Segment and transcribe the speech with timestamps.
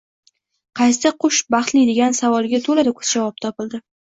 [0.79, 3.83] qaysi qush baxtli degan savoliga to‘la-to‘kis javob topibdi